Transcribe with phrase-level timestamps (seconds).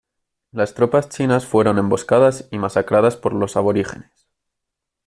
[0.51, 4.27] Las tropas chinas fueron emboscadas y masacradas por los aborígenes.